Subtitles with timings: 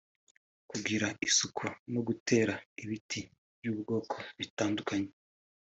[0.69, 2.53] kugira isuku no gutera
[2.83, 3.21] ibiti
[3.57, 5.11] by’ubwoko butandukanye